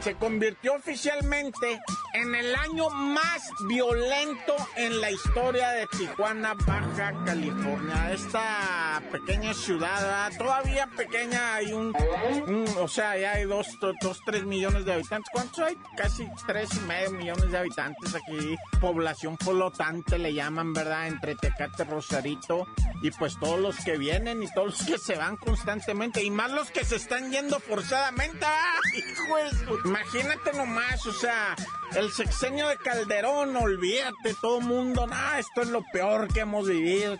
se 0.00 0.14
convirtió 0.14 0.74
oficialmente 0.74 1.80
en 2.14 2.34
el 2.34 2.54
año 2.54 2.88
más 2.90 3.42
violento 3.68 4.54
en 4.76 5.00
la 5.00 5.10
historia 5.10 5.70
de 5.70 5.86
Tijuana, 5.88 6.54
Baja 6.66 7.12
California. 7.24 8.12
Esta 8.12 9.02
pequeña 9.10 9.52
ciudad, 9.54 10.30
todavía 10.38 10.86
pequeña, 10.96 11.54
hay 11.56 11.72
un, 11.72 11.94
o 12.78 12.88
sea, 12.88 13.16
ya 13.18 13.32
hay 13.32 13.44
dos, 13.44 13.66
do- 13.80 13.92
dos, 14.00 14.20
tres 14.24 14.44
millones 14.44 14.84
de 14.84 14.94
habitantes. 14.94 15.28
¿Cuántos 15.32 15.58
hay? 15.60 15.76
Casi 15.96 16.26
tres 16.46 16.68
y 16.74 16.80
medio 16.80 17.10
millones 17.12 17.50
de 17.50 17.58
habitantes 17.58 18.14
aquí. 18.14 18.56
Población 18.80 19.36
flotante 19.38 20.18
le 20.18 20.32
llaman, 20.34 20.72
¿verdad? 20.72 21.06
Entre 21.08 21.34
Tecate, 21.34 21.84
Rosarito 21.84 22.66
y 23.02 23.10
pues 23.10 23.38
todos 23.38 23.58
los 23.60 23.76
que 23.84 23.98
vienen 23.98 24.42
y 24.42 24.50
todos 24.52 24.78
los 24.78 24.82
que 24.88 24.98
se 24.98 25.16
van 25.16 25.36
constantemente 25.36 26.22
y 26.22 26.30
más 26.30 26.50
los 26.50 26.70
que 26.70 26.84
se 26.84 26.96
están 26.96 27.30
yendo 27.30 27.60
forzadamente. 27.60 28.44
¡Ah, 28.46 28.80
hijo 28.96 29.36
de 29.36 29.50
su- 29.50 29.75
Imagínate 29.84 30.52
nomás, 30.54 31.06
o 31.06 31.12
sea, 31.12 31.54
el 31.94 32.12
sexenio 32.12 32.68
de 32.68 32.76
Calderón, 32.76 33.56
olvídate, 33.56 34.34
todo 34.40 34.60
mundo, 34.60 35.06
nah, 35.06 35.38
esto 35.38 35.62
es 35.62 35.68
lo 35.68 35.82
peor 35.92 36.32
que 36.32 36.40
hemos 36.40 36.68
vivido. 36.68 37.16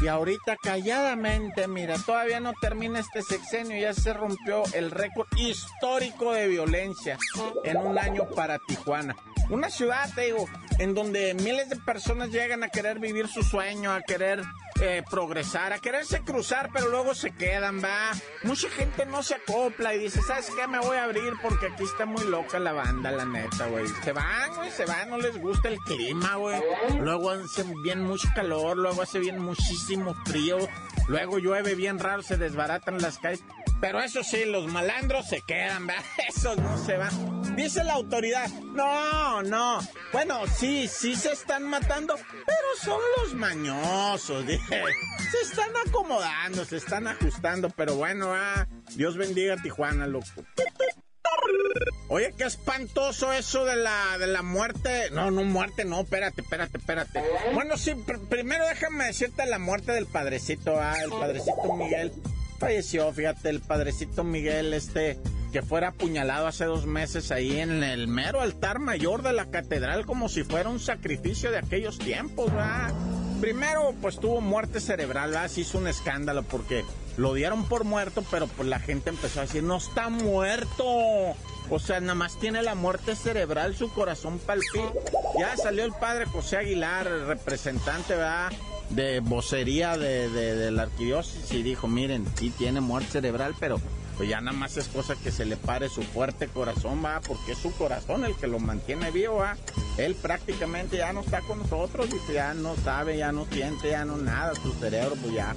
Y 0.00 0.06
ahorita 0.06 0.56
calladamente, 0.62 1.66
mira, 1.66 1.96
todavía 1.98 2.38
no 2.38 2.52
termina 2.60 3.00
este 3.00 3.22
sexenio, 3.22 3.80
ya 3.80 3.92
se 3.92 4.12
rompió 4.12 4.62
el 4.72 4.90
récord 4.92 5.26
histórico 5.36 6.32
de 6.32 6.46
violencia 6.46 7.18
en 7.64 7.76
un 7.78 7.98
año 7.98 8.28
para 8.30 8.58
Tijuana. 8.60 9.16
Una 9.50 9.70
ciudad, 9.70 10.08
te 10.14 10.26
digo, 10.26 10.46
en 10.78 10.94
donde 10.94 11.34
miles 11.34 11.68
de 11.68 11.76
personas 11.76 12.30
llegan 12.30 12.62
a 12.62 12.68
querer 12.68 13.00
vivir 13.00 13.26
su 13.28 13.42
sueño, 13.42 13.92
a 13.92 14.02
querer 14.02 14.42
eh, 14.80 15.02
progresar, 15.10 15.72
a 15.72 15.78
quererse 15.78 16.20
cruzar, 16.22 16.70
pero 16.72 16.88
luego 16.88 17.14
se 17.14 17.32
quedan, 17.32 17.82
va. 17.82 18.12
Mucha 18.44 18.68
gente 18.70 19.06
no 19.06 19.22
se 19.22 19.34
acopla 19.34 19.94
y 19.94 19.98
dice, 19.98 20.22
¿sabes 20.22 20.50
qué? 20.56 20.66
Me 20.68 20.78
voy 20.78 20.96
a 20.96 21.04
abrir 21.04 21.32
porque 21.42 21.66
aquí 21.66 21.84
está 21.84 22.06
muy 22.06 22.24
loca 22.24 22.58
la 22.58 22.72
banda, 22.72 23.10
la 23.10 23.24
neta, 23.24 23.66
güey. 23.66 23.86
Se 24.04 24.12
van, 24.12 24.54
güey, 24.54 24.70
se 24.70 24.84
van, 24.84 25.10
no 25.10 25.18
les 25.18 25.36
gusta 25.38 25.68
el 25.68 25.78
clima, 25.78 26.36
güey. 26.36 26.60
Luego 27.00 27.30
hace 27.30 27.64
bien 27.82 28.02
mucho 28.02 28.28
calor, 28.34 28.76
luego 28.76 29.02
hace 29.02 29.18
bien 29.18 29.40
muchísimo 29.40 30.14
frío, 30.24 30.58
luego 31.08 31.38
llueve 31.38 31.74
bien 31.74 31.98
raro, 31.98 32.22
se 32.22 32.36
desbaratan 32.36 32.98
las 32.98 33.18
calles. 33.18 33.42
Pero 33.80 34.00
eso 34.00 34.22
sí, 34.22 34.44
los 34.44 34.66
malandros 34.66 35.28
se 35.28 35.40
quedan, 35.42 35.86
¿verdad? 35.86 36.04
Esos 36.28 36.56
no 36.56 36.78
se 36.78 36.96
van. 36.96 37.37
Dice 37.58 37.82
la 37.82 37.94
autoridad, 37.94 38.48
no, 38.72 39.42
no. 39.42 39.80
Bueno, 40.12 40.46
sí, 40.46 40.86
sí 40.86 41.16
se 41.16 41.32
están 41.32 41.64
matando, 41.64 42.14
pero 42.14 42.68
son 42.80 43.00
los 43.16 43.34
mañosos, 43.34 44.46
dije. 44.46 44.80
Se 45.32 45.40
están 45.40 45.70
acomodando, 45.84 46.64
se 46.64 46.76
están 46.76 47.08
ajustando, 47.08 47.68
pero 47.70 47.96
bueno, 47.96 48.32
ah, 48.32 48.68
Dios 48.94 49.16
bendiga 49.16 49.54
a 49.54 49.56
Tijuana, 49.56 50.06
loco. 50.06 50.26
Oye, 52.08 52.32
qué 52.38 52.44
espantoso 52.44 53.32
eso 53.32 53.64
de 53.64 53.74
la, 53.74 54.18
de 54.18 54.28
la 54.28 54.42
muerte. 54.42 55.10
No, 55.10 55.32
no, 55.32 55.42
muerte, 55.42 55.84
no, 55.84 56.02
espérate, 56.02 56.42
espérate, 56.42 56.78
espérate. 56.78 57.24
Bueno, 57.54 57.76
sí, 57.76 57.92
primero 58.30 58.66
déjame 58.68 59.06
decirte 59.06 59.44
la 59.46 59.58
muerte 59.58 59.90
del 59.90 60.06
padrecito, 60.06 60.80
ah, 60.80 60.94
el 61.02 61.10
padrecito 61.10 61.74
Miguel 61.74 62.12
falleció, 62.58 63.12
fíjate, 63.12 63.48
el 63.48 63.60
padrecito 63.60 64.24
Miguel, 64.24 64.74
este, 64.74 65.18
que 65.48 65.62
fuera 65.62 65.88
apuñalado 65.88 66.46
hace 66.46 66.64
dos 66.64 66.86
meses 66.86 67.30
ahí 67.30 67.58
en 67.58 67.82
el 67.82 68.08
mero 68.08 68.40
altar 68.40 68.78
mayor 68.78 69.22
de 69.22 69.32
la 69.32 69.46
catedral 69.46 70.06
como 70.06 70.28
si 70.28 70.44
fuera 70.44 70.68
un 70.68 70.80
sacrificio 70.80 71.50
de 71.50 71.58
aquellos 71.58 71.98
tiempos, 71.98 72.52
¿verdad? 72.52 72.92
Primero, 73.40 73.94
pues 74.00 74.18
tuvo 74.18 74.40
muerte 74.40 74.80
cerebral, 74.80 75.30
¿verdad? 75.30 75.48
Se 75.48 75.60
hizo 75.60 75.78
un 75.78 75.86
escándalo 75.86 76.42
porque 76.42 76.84
lo 77.16 77.34
dieron 77.34 77.64
por 77.64 77.84
muerto, 77.84 78.24
pero 78.30 78.46
pues 78.48 78.68
la 78.68 78.80
gente 78.80 79.10
empezó 79.10 79.40
a 79.40 79.42
decir, 79.42 79.62
no 79.62 79.76
está 79.76 80.08
muerto. 80.08 80.84
O 81.70 81.78
sea, 81.78 82.00
nada 82.00 82.14
más 82.14 82.38
tiene 82.38 82.62
la 82.62 82.74
muerte 82.74 83.14
cerebral, 83.14 83.76
su 83.76 83.92
corazón 83.92 84.38
palpita. 84.38 84.92
Ya 85.38 85.56
salió 85.56 85.84
el 85.84 85.92
padre 85.92 86.26
José 86.26 86.56
Aguilar, 86.56 87.06
representante, 87.26 88.14
¿verdad? 88.14 88.50
de 88.90 89.20
vocería 89.20 89.98
de, 89.98 90.30
de, 90.30 90.70
la 90.70 90.84
arquidiócesis 90.84 91.52
y 91.52 91.62
dijo, 91.62 91.88
miren, 91.88 92.26
sí 92.36 92.50
tiene 92.50 92.80
muerte 92.80 93.12
cerebral, 93.12 93.54
pero 93.60 93.80
pues 94.18 94.28
ya 94.28 94.40
nada 94.40 94.56
más 94.56 94.76
es 94.76 94.88
cosa 94.88 95.14
que 95.14 95.30
se 95.30 95.44
le 95.44 95.56
pare 95.56 95.88
su 95.88 96.02
fuerte 96.02 96.48
corazón, 96.48 97.02
va, 97.04 97.20
porque 97.20 97.52
es 97.52 97.58
su 97.58 97.72
corazón 97.72 98.24
el 98.24 98.34
que 98.34 98.48
lo 98.48 98.58
mantiene 98.58 99.12
vivo, 99.12 99.36
va. 99.36 99.56
Él 99.96 100.16
prácticamente 100.16 100.96
ya 100.96 101.12
no 101.12 101.20
está 101.20 101.40
con 101.42 101.60
nosotros, 101.60 102.08
y 102.10 102.32
ya 102.32 102.52
no 102.52 102.74
sabe, 102.76 103.16
ya 103.16 103.30
no 103.30 103.46
siente, 103.46 103.90
ya 103.90 104.04
no 104.04 104.16
nada, 104.16 104.56
su 104.56 104.72
cerebro 104.72 105.14
pues 105.22 105.34
ya, 105.34 105.54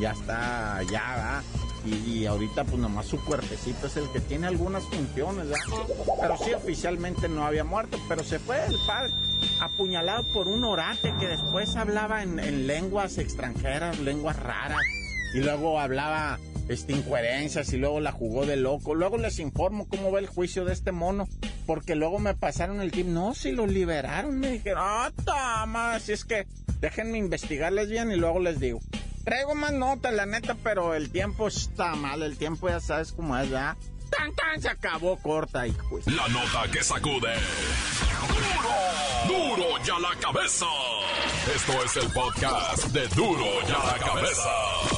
ya 0.00 0.12
está, 0.12 0.82
ya, 0.90 1.02
va. 1.02 1.42
Y, 1.84 2.24
ahorita 2.24 2.64
pues 2.64 2.78
nomás 2.78 3.06
su 3.06 3.22
cuerpecito 3.24 3.86
es 3.86 3.96
el 3.98 4.10
que 4.10 4.20
tiene 4.20 4.46
algunas 4.46 4.84
funciones, 4.84 5.46
¿verdad? 5.46 5.86
Pero 6.20 6.36
sí 6.38 6.52
oficialmente 6.54 7.28
no 7.28 7.44
había 7.44 7.64
muerto, 7.64 7.98
pero 8.08 8.24
se 8.24 8.38
fue 8.38 8.64
el 8.66 8.76
padre 8.86 9.12
apuñalado 9.60 10.24
por 10.32 10.48
un 10.48 10.64
orate 10.64 11.14
que 11.20 11.28
después 11.28 11.76
hablaba 11.76 12.22
en, 12.22 12.66
lenguas 12.66 13.18
extranjeras, 13.18 13.98
lenguas 14.00 14.36
raras, 14.36 14.80
y 15.34 15.40
luego 15.40 15.78
hablaba 15.78 16.38
este, 16.68 16.92
incoherencias 16.92 17.72
y 17.72 17.76
luego 17.76 18.00
la 18.00 18.12
jugó 18.12 18.46
de 18.46 18.56
loco. 18.56 18.94
Luego 18.94 19.18
les 19.18 19.38
informo 19.38 19.88
cómo 19.88 20.12
va 20.12 20.18
el 20.18 20.26
juicio 20.26 20.64
de 20.64 20.72
este 20.72 20.92
mono, 20.92 21.28
porque 21.66 21.94
luego 21.94 22.18
me 22.18 22.34
pasaron 22.34 22.80
el 22.80 22.90
tip, 22.90 23.06
no, 23.06 23.34
si 23.34 23.52
lo 23.52 23.66
liberaron, 23.66 24.38
me 24.38 24.52
dijeron, 24.52 24.82
ah, 24.84 25.12
toma, 25.24 25.98
si 26.00 26.12
es 26.12 26.24
que 26.24 26.46
déjenme 26.80 27.18
investigarles 27.18 27.88
bien 27.88 28.10
y 28.10 28.16
luego 28.16 28.38
les 28.40 28.60
digo. 28.60 28.80
Traigo 29.24 29.54
más 29.54 29.72
notas, 29.72 30.14
la 30.14 30.24
neta, 30.24 30.56
pero 30.62 30.94
el 30.94 31.10
tiempo 31.10 31.48
está 31.48 31.94
mal, 31.94 32.22
el 32.22 32.38
tiempo 32.38 32.68
ya 32.68 32.80
sabes 32.80 33.12
cómo 33.12 33.36
es, 33.36 33.50
¿verdad? 33.50 33.76
¡Tan, 34.10 34.34
tan! 34.34 34.62
Se 34.62 34.68
acabó 34.70 35.18
corta, 35.18 35.66
hijo. 35.66 36.00
La 36.06 36.26
nota 36.28 36.70
que 36.72 36.82
sacude. 36.82 37.34
¡Duro! 39.26 39.56
¡Duro 39.56 39.84
ya 39.84 39.98
la 39.98 40.18
cabeza! 40.18 40.66
Esto 41.54 41.84
es 41.84 41.96
el 41.96 42.10
podcast 42.12 42.86
de 42.86 43.06
Duro 43.08 43.44
ya 43.68 43.78
la 43.84 43.98
cabeza. 43.98 44.97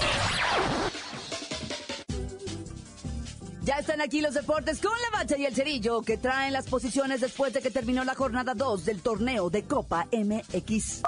Ya 3.71 3.79
están 3.79 4.01
aquí 4.01 4.21
los 4.21 4.35
deportes 4.35 4.81
con 4.81 4.91
la 4.91 5.19
bacha 5.21 5.39
y 5.39 5.47
el 5.47 5.55
cerillo 5.55 6.03
que 6.03 6.17
traen 6.17 6.53
las 6.53 6.67
posiciones 6.67 7.21
después 7.21 7.53
de 7.53 7.63
que 7.63 7.71
terminó 7.71 8.03
la 8.03 8.17
jornada 8.17 8.53
2 8.53 8.85
del 8.85 9.01
torneo 9.01 9.49
de 9.49 9.63
Copa 9.63 10.09
MX. 10.11 11.03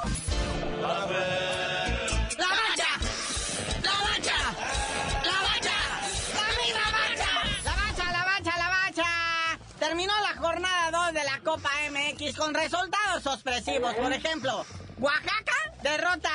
Copa 11.43 11.71
MX 11.91 12.37
con 12.37 12.55
resultados 12.55 13.25
sorpresivos. 13.25 13.95
Por 13.95 14.13
ejemplo, 14.13 14.65
Oaxaca 15.01 15.53
derrota 15.83 16.31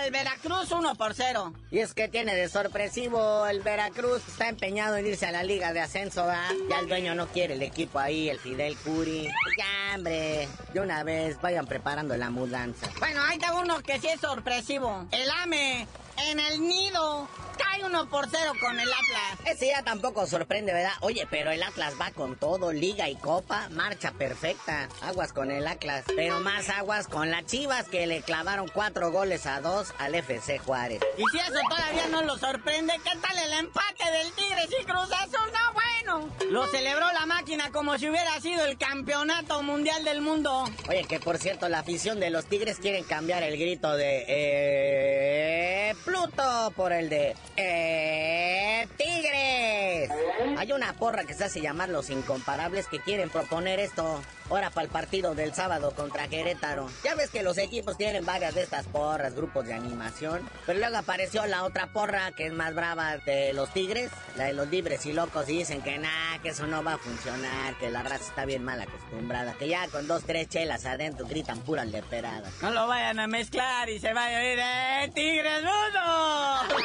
al 0.00 0.10
Veracruz 0.10 0.72
1 0.72 0.94
por 0.94 1.14
0. 1.14 1.52
Y 1.70 1.80
es 1.80 1.92
que 1.94 2.08
tiene 2.08 2.34
de 2.34 2.48
sorpresivo 2.48 3.46
el 3.46 3.60
Veracruz. 3.60 4.26
Está 4.26 4.48
empeñado 4.48 4.96
en 4.96 5.06
irse 5.06 5.26
a 5.26 5.32
la 5.32 5.42
liga 5.42 5.72
de 5.72 5.80
ascenso. 5.80 6.26
Ya 6.70 6.78
el 6.78 6.88
dueño 6.88 7.14
no 7.14 7.26
quiere 7.28 7.54
el 7.54 7.62
equipo 7.62 7.98
ahí, 7.98 8.28
el 8.28 8.38
Fidel 8.38 8.76
Curi. 8.78 9.28
Ya, 9.58 9.96
hombre. 9.96 10.48
De 10.72 10.80
una 10.80 11.04
vez 11.04 11.40
vayan 11.40 11.66
preparando 11.66 12.16
la 12.16 12.30
mudanza. 12.30 12.88
Bueno, 12.98 13.22
ahí 13.22 13.36
está 13.36 13.54
uno 13.54 13.80
que 13.80 14.00
sí 14.00 14.08
es 14.08 14.20
sorpresivo. 14.20 15.06
El 15.10 15.30
AME 15.42 15.86
en 16.28 16.40
el 16.40 16.60
nido 16.60 17.28
cae 17.62 17.84
uno 17.84 18.08
por 18.08 18.28
cero 18.30 18.52
con 18.60 18.78
el 18.78 18.88
Atlas. 18.88 19.38
Ese 19.46 19.68
ya 19.68 19.82
tampoco 19.82 20.26
sorprende, 20.26 20.72
¿verdad? 20.72 20.92
Oye, 21.00 21.26
pero 21.30 21.50
el 21.50 21.62
Atlas 21.62 21.94
va 22.00 22.10
con 22.10 22.36
todo, 22.36 22.72
liga 22.72 23.08
y 23.08 23.16
copa, 23.16 23.68
marcha 23.70 24.12
perfecta. 24.12 24.88
Aguas 25.02 25.32
con 25.32 25.50
el 25.50 25.66
Atlas, 25.66 26.04
pero 26.16 26.40
más 26.40 26.68
aguas 26.68 27.08
con 27.08 27.30
las 27.30 27.44
Chivas 27.46 27.88
que 27.88 28.06
le 28.06 28.22
clavaron 28.22 28.68
cuatro 28.72 29.10
goles 29.10 29.46
a 29.46 29.60
dos 29.60 29.92
al 29.98 30.14
FC 30.14 30.58
Juárez. 30.58 31.00
Y 31.18 31.24
si 31.30 31.38
eso 31.38 31.60
todavía 31.68 32.08
no 32.08 32.22
lo 32.22 32.38
sorprende, 32.38 32.94
¿qué 33.04 33.18
tal 33.18 33.38
el 33.38 33.52
empate 33.52 34.10
del 34.10 34.32
Tigres 34.32 34.68
y 34.80 34.84
Cruz 34.84 35.10
Azul? 35.12 35.50
No, 35.52 35.72
bueno. 35.72 36.34
Lo 36.50 36.66
celebró 36.68 37.06
la 37.12 37.26
máquina 37.26 37.70
como 37.70 37.98
si 37.98 38.08
hubiera 38.08 38.40
sido 38.40 38.64
el 38.64 38.78
campeonato 38.78 39.62
mundial 39.62 40.04
del 40.04 40.20
mundo. 40.20 40.64
Oye, 40.88 41.04
que 41.04 41.20
por 41.20 41.38
cierto, 41.38 41.68
la 41.68 41.80
afición 41.80 42.20
de 42.20 42.30
los 42.30 42.46
Tigres 42.46 42.78
quieren 42.78 43.04
cambiar 43.04 43.42
el 43.42 43.58
grito 43.58 43.96
de... 43.96 44.24
Eh, 44.28 45.79
Pluto 45.94 46.72
por 46.76 46.92
el 46.92 47.08
de 47.08 47.36
¡Eh, 47.56 48.88
Tigres! 48.96 50.10
Hay 50.58 50.72
una 50.72 50.92
porra 50.94 51.24
que 51.24 51.34
se 51.34 51.44
hace 51.44 51.60
llamar 51.60 51.88
Los 51.88 52.10
Incomparables 52.10 52.86
que 52.86 53.00
quieren 53.00 53.30
proponer 53.30 53.80
esto. 53.80 54.22
Ahora 54.48 54.70
para 54.70 54.84
el 54.86 54.90
partido 54.90 55.36
del 55.36 55.54
sábado 55.54 55.92
contra 55.94 56.26
Querétaro. 56.26 56.90
Ya 57.04 57.14
ves 57.14 57.30
que 57.30 57.44
los 57.44 57.56
equipos 57.56 57.96
tienen 57.96 58.26
varias 58.26 58.52
de 58.56 58.62
estas 58.62 58.84
porras, 58.86 59.36
grupos 59.36 59.64
de 59.64 59.74
animación. 59.74 60.48
Pero 60.66 60.80
luego 60.80 60.96
apareció 60.96 61.46
la 61.46 61.62
otra 61.62 61.92
porra 61.92 62.32
que 62.32 62.46
es 62.46 62.52
más 62.52 62.74
brava 62.74 63.18
de 63.18 63.52
los 63.52 63.72
Tigres, 63.72 64.10
la 64.36 64.46
de 64.46 64.52
los 64.52 64.68
libres 64.68 65.06
y 65.06 65.12
locos. 65.12 65.48
Y 65.48 65.58
dicen 65.58 65.82
que 65.82 65.98
nada, 65.98 66.40
que 66.42 66.48
eso 66.48 66.66
no 66.66 66.82
va 66.82 66.94
a 66.94 66.98
funcionar, 66.98 67.78
que 67.78 67.90
la 67.90 68.02
raza 68.02 68.24
está 68.24 68.44
bien 68.44 68.64
mal 68.64 68.80
acostumbrada. 68.80 69.54
Que 69.54 69.68
ya 69.68 69.86
con 69.86 70.08
dos, 70.08 70.24
tres 70.24 70.48
chelas 70.48 70.84
adentro 70.84 71.26
gritan 71.26 71.60
puras 71.60 71.86
leperadas. 71.86 72.52
No 72.60 72.72
lo 72.72 72.88
vayan 72.88 73.20
a 73.20 73.28
mezclar 73.28 73.88
y 73.88 74.00
se 74.00 74.12
vaya 74.12 74.36
a 74.36 74.40
oír, 74.40 74.58
¡eh, 74.60 75.12
Tigres 75.14 75.62
Mudo! 75.80 76.80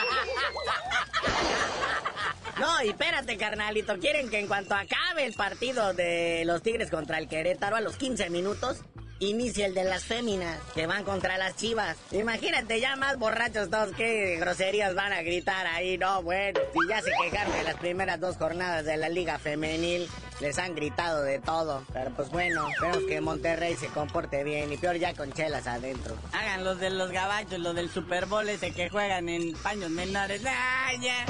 No, 2.59 2.81
y 2.83 2.89
espérate, 2.89 3.37
carnalito. 3.37 3.97
Quieren 3.99 4.29
que 4.29 4.39
en 4.39 4.47
cuanto 4.47 4.75
acabe 4.75 5.25
el 5.25 5.33
partido 5.33 5.93
de 5.93 6.43
los 6.45 6.61
Tigres 6.61 6.89
contra 6.89 7.17
el 7.17 7.27
Querétaro 7.27 7.75
a 7.75 7.81
los 7.81 7.97
15 7.97 8.29
minutos, 8.29 8.79
inicia 9.19 9.65
el 9.65 9.73
de 9.73 9.83
las 9.83 10.03
féminas 10.03 10.59
que 10.73 10.87
van 10.87 11.03
contra 11.03 11.37
las 11.37 11.55
chivas. 11.55 11.97
Imagínate 12.11 12.79
ya 12.79 12.95
más 12.95 13.17
borrachos 13.17 13.69
todos, 13.69 13.95
qué 13.95 14.37
groserías 14.39 14.93
van 14.95 15.13
a 15.13 15.21
gritar 15.21 15.65
ahí, 15.67 15.97
no, 15.97 16.21
bueno. 16.23 16.59
Si 16.73 16.79
ya 16.89 17.01
se 17.01 17.11
quejaron 17.21 17.53
de 17.53 17.63
las 17.63 17.75
primeras 17.75 18.19
dos 18.19 18.37
jornadas 18.37 18.85
de 18.85 18.97
la 18.97 19.09
liga 19.09 19.39
femenil, 19.39 20.07
les 20.41 20.57
han 20.59 20.75
gritado 20.75 21.23
de 21.23 21.39
todo. 21.39 21.83
Pero 21.93 22.11
pues 22.11 22.29
bueno, 22.29 22.67
esperemos 22.69 23.03
que 23.07 23.21
Monterrey 23.21 23.75
se 23.75 23.87
comporte 23.87 24.43
bien 24.43 24.71
y 24.71 24.77
peor 24.77 24.97
ya 24.97 25.13
con 25.13 25.31
chelas 25.31 25.67
adentro. 25.67 26.15
Hagan 26.33 26.63
los 26.63 26.79
de 26.79 26.89
los 26.89 27.11
gabachos, 27.11 27.59
los 27.59 27.75
del 27.75 27.89
Super 27.89 28.25
Bowl 28.25 28.47
ese 28.49 28.71
que 28.71 28.89
juegan 28.89 29.29
en 29.29 29.53
paños 29.53 29.89
menores. 29.89 30.41
¡Ah, 30.45 30.91
ya! 30.99 31.25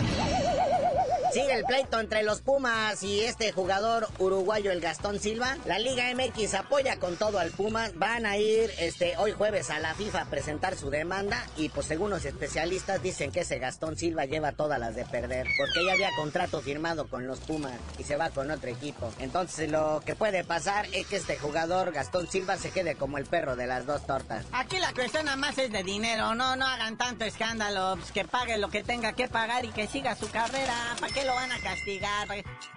Sigue 1.35 1.51
el 1.51 1.65
pleito 1.65 1.99
entre 1.99 2.23
los 2.23 2.39
Pumas 2.39 3.03
y 3.03 3.19
este 3.19 3.51
jugador 3.51 4.07
uruguayo, 4.19 4.71
el 4.71 4.79
Gastón 4.79 5.19
Silva. 5.19 5.57
La 5.65 5.79
Liga 5.79 6.05
MX 6.15 6.53
apoya 6.53 6.97
con 6.97 7.17
todo 7.17 7.39
al 7.39 7.51
Pumas. 7.51 7.93
Van 7.99 8.25
a 8.25 8.37
ir 8.37 8.71
este 8.79 9.17
hoy 9.17 9.33
jueves 9.33 9.69
a 9.69 9.79
la 9.79 9.93
FIFA 9.95 10.21
a 10.21 10.25
presentar 10.27 10.77
su 10.77 10.89
demanda 10.89 11.45
y 11.57 11.67
pues 11.67 11.87
según 11.87 12.09
los 12.09 12.23
especialistas 12.23 13.03
dicen 13.03 13.33
que 13.33 13.41
ese 13.41 13.59
Gastón 13.59 13.97
Silva 13.97 14.23
lleva 14.23 14.53
todas 14.53 14.79
las 14.79 14.95
de 14.95 15.03
perder 15.03 15.45
porque 15.57 15.85
ya 15.85 15.91
había 15.91 16.09
contrato 16.15 16.61
firmado 16.61 17.09
con 17.09 17.27
los 17.27 17.41
Pumas 17.41 17.81
y 17.99 18.03
se 18.03 18.15
va 18.15 18.29
con 18.29 18.49
otro 18.49 18.69
equipo. 18.69 19.11
Entonces 19.19 19.69
lo 19.69 20.01
que 20.05 20.15
puede 20.15 20.45
pasar 20.45 20.87
es 20.93 21.05
que 21.07 21.17
este 21.17 21.37
jugador 21.37 21.91
Gastón 21.91 22.31
Silva 22.31 22.55
se 22.55 22.71
quede 22.71 22.95
como 22.95 23.17
el 23.17 23.25
perro 23.25 23.57
de 23.57 23.67
las 23.67 23.85
dos 23.85 24.07
tortas. 24.07 24.45
Aquí 24.53 24.77
la 24.79 24.93
cuestión 24.93 25.25
nada 25.25 25.35
más 25.35 25.57
es 25.57 25.69
de 25.69 25.83
dinero, 25.83 26.33
no 26.33 26.55
no 26.55 26.65
hagan 26.65 26.97
tanto 26.97 27.25
escándalo, 27.25 27.97
pues, 27.97 28.13
que 28.13 28.23
pague 28.23 28.57
lo 28.57 28.69
que 28.69 28.85
tenga 28.85 29.11
que 29.11 29.27
pagar 29.27 29.65
y 29.65 29.73
que 29.73 29.85
siga 29.85 30.15
su 30.15 30.31
carrera. 30.31 30.95
¿Para 30.97 31.13
qué 31.13 31.24
lo 31.25 31.35
van 31.35 31.51
a 31.51 31.59
castigar? 31.59 32.27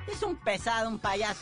Es 0.07 0.23
un 0.23 0.37
pesado, 0.37 0.89
un 0.89 0.99
payaso. 0.99 1.41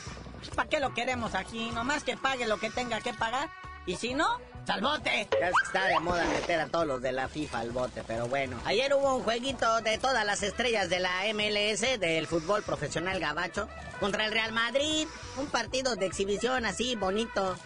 ¿Para 0.54 0.68
qué 0.68 0.80
lo 0.80 0.94
queremos 0.94 1.34
aquí? 1.34 1.70
Nomás 1.70 2.04
que 2.04 2.16
pague 2.16 2.46
lo 2.46 2.58
que 2.58 2.70
tenga 2.70 3.00
que 3.00 3.14
pagar. 3.14 3.50
Y 3.86 3.96
si 3.96 4.14
no, 4.14 4.26
¡Salbote! 4.66 5.28
Ya 5.40 5.50
está 5.64 5.84
de 5.86 6.00
moda 6.00 6.24
meter 6.24 6.58
a 6.58 6.66
todos 6.66 6.88
los 6.88 7.00
de 7.00 7.12
la 7.12 7.28
FIFA 7.28 7.60
al 7.60 7.70
bote, 7.70 8.02
pero 8.04 8.26
bueno. 8.26 8.58
Ayer 8.64 8.92
hubo 8.94 9.14
un 9.14 9.22
jueguito 9.22 9.80
de 9.82 9.96
todas 9.96 10.26
las 10.26 10.42
estrellas 10.42 10.88
de 10.88 10.98
la 10.98 11.22
MLS, 11.32 12.00
del 12.00 12.26
fútbol 12.26 12.64
profesional 12.64 13.20
gabacho, 13.20 13.68
contra 14.00 14.24
el 14.24 14.32
Real 14.32 14.50
Madrid. 14.50 15.06
Un 15.36 15.46
partido 15.46 15.94
de 15.94 16.06
exhibición 16.06 16.66
así 16.66 16.96
bonito, 16.96 17.56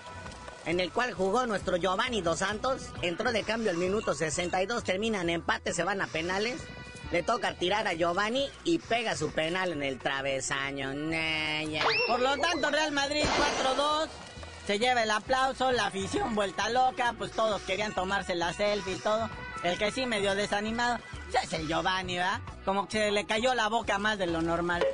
en 0.67 0.79
el 0.79 0.93
cual 0.93 1.15
jugó 1.15 1.47
nuestro 1.47 1.79
Giovanni 1.79 2.21
Dos 2.21 2.41
Santos. 2.41 2.91
Entró 3.01 3.33
de 3.33 3.45
cambio 3.45 3.71
al 3.71 3.79
minuto 3.79 4.13
62, 4.13 4.85
terminan 4.85 5.31
empate, 5.31 5.73
se 5.73 5.85
van 5.85 6.03
a 6.03 6.07
penales. 6.07 6.61
Le 7.11 7.23
toca 7.23 7.55
tirar 7.55 7.89
a 7.89 7.95
Giovanni 7.95 8.49
y 8.65 8.79
pega 8.79 9.17
su 9.17 9.33
penal 9.33 9.73
en 9.73 9.83
el 9.83 9.99
travesaño. 9.99 10.93
Por 12.07 12.21
lo 12.21 12.37
tanto, 12.39 12.71
Real 12.71 12.93
Madrid 12.93 13.25
4-2 13.77 14.09
se 14.67 14.79
lleva 14.79 15.03
el 15.03 15.11
aplauso, 15.11 15.73
la 15.73 15.87
afición 15.87 16.37
vuelta 16.37 16.69
loca, 16.69 17.15
pues 17.19 17.33
todos 17.33 17.61
querían 17.63 17.93
tomarse 17.93 18.37
la 18.37 18.53
selfie 18.53 18.95
y 18.95 18.99
todo. 18.99 19.29
El 19.65 19.77
que 19.77 19.91
sí 19.91 20.07
medio 20.07 20.35
desanimado 20.35 20.99
es 21.43 21.53
el 21.53 21.67
Giovanni, 21.67 22.17
¿verdad? 22.17 22.41
Como 22.65 22.87
que 22.87 22.99
se 22.99 23.11
le 23.11 23.27
cayó 23.27 23.55
la 23.55 23.69
boca 23.69 23.99
más 23.99 24.17
de 24.19 24.27
lo 24.27 24.41
normal. 24.43 24.87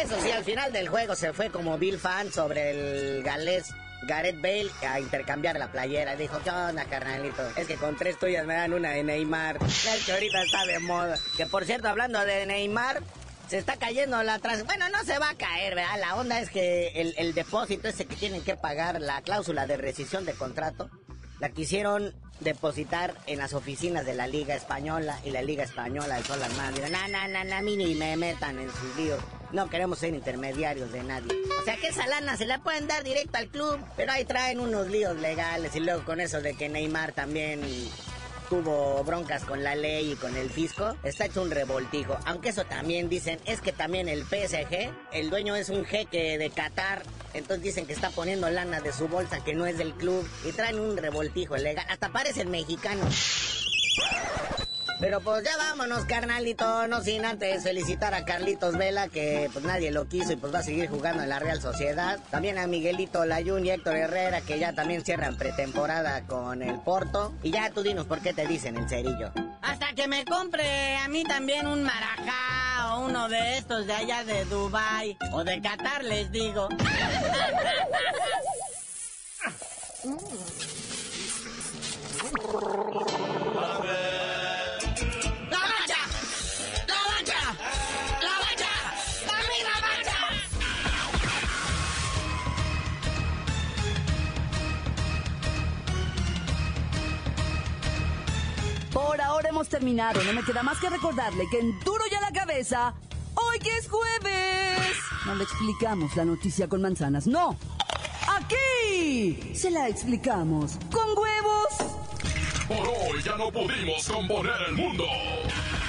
Eso 0.00 0.20
sí, 0.20 0.30
al 0.30 0.44
final 0.44 0.72
del 0.72 0.88
juego 0.88 1.14
se 1.14 1.32
fue 1.32 1.50
como 1.50 1.78
Bill 1.78 1.98
Fan 1.98 2.30
sobre 2.30 2.70
el 2.70 3.22
galés 3.22 3.72
Gareth 4.02 4.40
Bale 4.40 4.70
a 4.88 5.00
intercambiar 5.00 5.58
la 5.58 5.70
playera. 5.70 6.16
Dijo, 6.16 6.38
¿qué 6.42 6.50
onda, 6.50 6.84
carnalito? 6.84 7.42
Es 7.56 7.66
que 7.66 7.76
con 7.76 7.96
tres 7.96 8.18
tuyas 8.18 8.46
me 8.46 8.54
dan 8.54 8.72
una 8.72 8.90
de 8.90 9.02
Neymar. 9.02 9.58
Es 9.66 10.04
que 10.04 10.12
ahorita 10.12 10.42
está 10.42 10.64
de 10.66 10.78
moda. 10.80 11.18
Que 11.36 11.46
por 11.46 11.64
cierto, 11.64 11.88
hablando 11.88 12.20
de 12.20 12.46
Neymar, 12.46 13.02
se 13.48 13.58
está 13.58 13.76
cayendo 13.76 14.22
la 14.22 14.38
trans... 14.38 14.64
Bueno, 14.64 14.88
no 14.88 15.04
se 15.04 15.18
va 15.18 15.30
a 15.30 15.34
caer, 15.34 15.74
¿verdad? 15.74 16.00
La 16.00 16.16
onda 16.16 16.40
es 16.40 16.50
que 16.50 16.88
el, 16.88 17.14
el, 17.16 17.34
depósito 17.34 17.88
ese 17.88 18.06
que 18.06 18.16
tienen 18.16 18.42
que 18.42 18.56
pagar, 18.56 19.00
la 19.00 19.22
cláusula 19.22 19.66
de 19.66 19.76
rescisión 19.76 20.24
de 20.24 20.32
contrato, 20.32 20.90
la 21.38 21.50
quisieron 21.50 22.14
depositar 22.40 23.14
en 23.26 23.38
las 23.38 23.54
oficinas 23.54 24.04
de 24.04 24.14
la 24.14 24.26
Liga 24.26 24.54
Española 24.54 25.18
y 25.24 25.30
la 25.30 25.42
Liga 25.42 25.64
Española 25.64 26.22
son 26.24 26.40
las 26.40 26.54
más. 26.56 26.74
Dirán, 26.74 26.92
no, 26.92 27.08
no, 27.08 27.28
no, 27.28 27.44
no, 27.44 27.56
a 27.56 27.62
mí 27.62 27.76
ni 27.76 27.94
me 27.94 28.16
metan 28.16 28.58
en 28.58 28.70
sus 28.70 28.96
líos. 28.96 29.20
No 29.56 29.70
queremos 29.70 30.00
ser 30.00 30.12
intermediarios 30.12 30.92
de 30.92 31.02
nadie. 31.02 31.32
O 31.58 31.64
sea 31.64 31.78
que 31.78 31.86
esa 31.86 32.06
lana 32.06 32.36
se 32.36 32.44
la 32.44 32.58
pueden 32.58 32.86
dar 32.88 33.02
directo 33.02 33.38
al 33.38 33.48
club, 33.48 33.80
pero 33.96 34.12
ahí 34.12 34.26
traen 34.26 34.60
unos 34.60 34.88
líos 34.88 35.16
legales 35.16 35.74
y 35.74 35.80
luego 35.80 36.04
con 36.04 36.20
eso 36.20 36.42
de 36.42 36.52
que 36.52 36.68
Neymar 36.68 37.12
también 37.12 37.62
tuvo 38.50 39.02
broncas 39.02 39.46
con 39.46 39.64
la 39.64 39.74
ley 39.74 40.12
y 40.12 40.16
con 40.16 40.36
el 40.36 40.50
fisco, 40.50 40.94
está 41.02 41.24
hecho 41.24 41.40
un 41.40 41.50
revoltijo. 41.50 42.18
Aunque 42.26 42.50
eso 42.50 42.66
también 42.66 43.08
dicen, 43.08 43.40
es 43.46 43.62
que 43.62 43.72
también 43.72 44.10
el 44.10 44.24
PSG, 44.24 44.90
el 45.12 45.30
dueño 45.30 45.56
es 45.56 45.70
un 45.70 45.86
jeque 45.86 46.36
de 46.36 46.50
Qatar, 46.50 47.02
entonces 47.32 47.64
dicen 47.64 47.86
que 47.86 47.94
está 47.94 48.10
poniendo 48.10 48.50
lana 48.50 48.82
de 48.82 48.92
su 48.92 49.08
bolsa 49.08 49.42
que 49.42 49.54
no 49.54 49.64
es 49.64 49.78
del 49.78 49.94
club 49.94 50.28
y 50.44 50.52
traen 50.52 50.78
un 50.78 50.98
revoltijo 50.98 51.56
legal. 51.56 51.86
Hasta 51.88 52.10
parece 52.10 52.42
el 52.42 52.48
mexicano. 52.48 53.08
Pero 54.98 55.20
pues 55.20 55.44
ya 55.44 55.54
vámonos, 55.58 56.06
carnalito, 56.06 56.88
no 56.88 57.02
sin 57.02 57.26
antes 57.26 57.62
felicitar 57.62 58.14
a 58.14 58.24
Carlitos 58.24 58.78
Vela, 58.78 59.08
que 59.08 59.50
pues 59.52 59.62
nadie 59.64 59.90
lo 59.90 60.08
quiso 60.08 60.32
y 60.32 60.36
pues 60.36 60.54
va 60.54 60.60
a 60.60 60.62
seguir 60.62 60.88
jugando 60.88 61.22
en 61.22 61.28
la 61.28 61.38
Real 61.38 61.60
Sociedad. 61.60 62.18
También 62.30 62.56
a 62.56 62.66
Miguelito 62.66 63.26
Layún 63.26 63.66
y 63.66 63.70
Héctor 63.70 63.96
Herrera, 63.96 64.40
que 64.40 64.58
ya 64.58 64.72
también 64.72 65.04
cierran 65.04 65.36
pretemporada 65.36 66.22
con 66.22 66.62
el 66.62 66.80
Porto. 66.80 67.34
Y 67.42 67.50
ya 67.50 67.68
tú 67.70 67.82
dinos 67.82 68.06
por 68.06 68.22
qué 68.22 68.32
te 68.32 68.46
dicen 68.46 68.78
el 68.78 68.88
cerillo. 68.88 69.32
Hasta 69.60 69.92
que 69.92 70.08
me 70.08 70.24
compre 70.24 70.96
a 70.96 71.08
mí 71.08 71.24
también 71.24 71.66
un 71.66 71.82
marajá 71.82 72.96
o 72.96 73.04
uno 73.04 73.28
de 73.28 73.58
estos 73.58 73.86
de 73.86 73.92
allá 73.92 74.24
de 74.24 74.46
Dubai 74.46 75.18
o 75.32 75.44
de 75.44 75.60
Qatar, 75.60 76.04
les 76.04 76.32
digo. 76.32 76.70
hemos 99.44 99.68
terminado. 99.68 100.22
No 100.24 100.32
me 100.32 100.42
queda 100.42 100.62
más 100.62 100.78
que 100.78 100.88
recordarle 100.88 101.46
que 101.50 101.58
en 101.58 101.78
Duro 101.80 102.04
ya 102.10 102.20
la 102.20 102.32
cabeza, 102.32 102.94
hoy 103.34 103.58
que 103.58 103.76
es 103.76 103.88
jueves, 103.88 104.96
no 105.26 105.34
le 105.34 105.44
explicamos 105.44 106.16
la 106.16 106.24
noticia 106.24 106.68
con 106.68 106.80
manzanas. 106.80 107.26
No. 107.26 107.58
Aquí 108.28 109.54
se 109.54 109.70
la 109.70 109.88
explicamos 109.88 110.78
con 110.90 111.08
huevos. 111.16 111.96
Por 112.68 112.88
hoy 112.88 113.22
ya 113.22 113.36
no 113.36 113.50
pudimos 113.50 114.08
componer 114.08 114.60
el 114.68 114.74
mundo. 114.74 115.04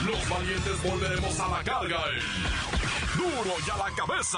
Los 0.05 0.29
valientes 0.29 0.83
volveremos 0.83 1.39
a 1.39 1.47
la 1.47 1.63
carga. 1.63 1.99
En 2.13 3.17
Duro 3.17 3.55
y 3.65 3.69
a 3.69 3.77
la 3.77 3.95
cabeza. 3.95 4.38